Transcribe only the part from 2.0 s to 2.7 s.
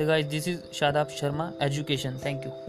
Thank you.